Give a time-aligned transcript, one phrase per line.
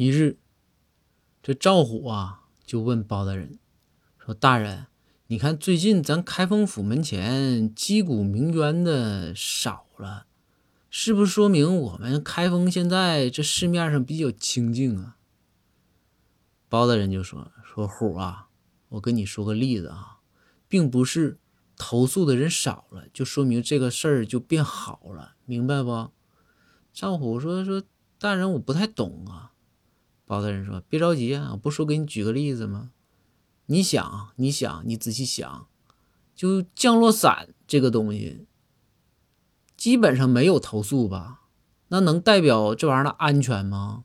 [0.00, 0.38] 一日，
[1.42, 3.58] 这赵虎啊就问包大人
[4.16, 4.86] 说：“大人，
[5.26, 10.26] 你看最近咱开封府门前击鼓鸣冤的少了，
[10.88, 15.16] 是不是说明我们开封现在这市面上比较清静啊？”
[16.70, 18.50] 包大人就说：“说虎啊，
[18.90, 20.20] 我跟你说个例子啊，
[20.68, 21.40] 并不是
[21.76, 26.12] 投诉的人少了，就说明这个事儿就变好了，明白不？”
[26.94, 27.82] 赵虎说：“说
[28.20, 29.54] 大人，我不太懂啊。”
[30.28, 32.90] 包大人说：“别着急啊，我不说给你举个例子吗？
[33.66, 35.66] 你想，你想，你仔细想，
[36.36, 38.46] 就降落伞这个东西，
[39.74, 41.44] 基本上没有投诉吧？
[41.88, 44.04] 那能代表这玩意儿的安全吗？